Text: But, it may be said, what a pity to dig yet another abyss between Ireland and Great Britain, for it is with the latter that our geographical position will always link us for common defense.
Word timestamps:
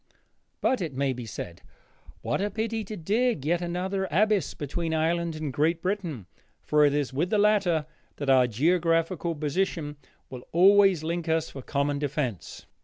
But, 0.61 0.81
it 0.81 0.95
may 0.95 1.13
be 1.13 1.27
said, 1.27 1.61
what 2.23 2.41
a 2.41 2.49
pity 2.49 2.83
to 2.85 2.97
dig 2.97 3.45
yet 3.45 3.61
another 3.61 4.07
abyss 4.09 4.55
between 4.55 4.95
Ireland 4.95 5.35
and 5.35 5.53
Great 5.53 5.79
Britain, 5.79 6.25
for 6.63 6.83
it 6.85 6.93
is 6.95 7.13
with 7.13 7.29
the 7.29 7.37
latter 7.37 7.85
that 8.15 8.27
our 8.27 8.47
geographical 8.47 9.35
position 9.35 9.97
will 10.27 10.41
always 10.51 11.03
link 11.03 11.29
us 11.29 11.51
for 11.51 11.61
common 11.61 11.99
defense. 11.99 12.65